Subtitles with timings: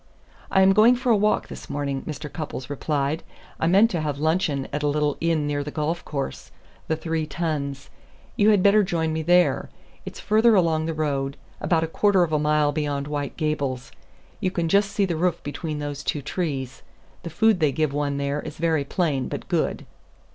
[0.49, 2.27] "I am going for a walk this morning," Mr.
[2.27, 3.21] Cupples replied.
[3.59, 6.49] "I meant to have luncheon at a little inn near the golf course,
[6.87, 7.91] the Three Tuns.
[8.35, 9.69] You had better join me there.
[10.03, 13.91] It's further along the road, about a quarter of a mile beyond White Gables.
[14.39, 16.81] You can just see the roof between those two trees.
[17.21, 19.85] The food they give one there is very plain, but good."